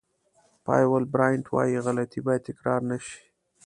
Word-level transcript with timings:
پایول 0.65 1.03
براینټ 1.13 1.45
وایي 1.49 1.79
غلطۍ 1.85 2.19
باید 2.25 2.45
تکرار 2.47 2.81
نه 2.89 2.97
شي. 3.05 3.21